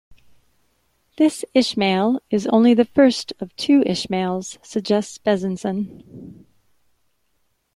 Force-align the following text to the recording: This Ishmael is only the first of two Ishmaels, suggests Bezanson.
This 1.17 1.45
Ishmael 1.53 2.23
is 2.31 2.47
only 2.47 2.73
the 2.73 2.85
first 2.85 3.33
of 3.39 3.55
two 3.55 3.83
Ishmaels, 3.85 4.57
suggests 4.63 5.19
Bezanson. 5.19 6.43